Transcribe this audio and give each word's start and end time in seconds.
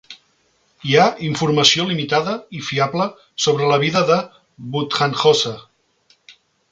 Hi 0.91 0.95
ha 0.99 1.03
informació 1.25 1.83
limitada 1.89 2.33
i 2.59 2.63
fiable 2.69 3.07
sobre 3.45 3.69
la 3.73 3.77
vida 3.83 4.03
de 4.13 4.17
Buddhaghosa. 4.77 5.53